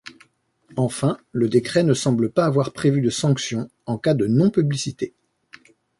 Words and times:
Enfin, 0.77 1.19
le 1.31 1.47
décret 1.47 1.83
ne 1.83 1.93
semble 1.93 2.31
pas 2.31 2.45
avoir 2.45 2.73
prévu 2.73 3.01
de 3.01 3.11
sanctions 3.11 3.69
en 3.85 3.99
cas 3.99 4.15
de 4.15 4.25
non-publicité. 4.25 5.13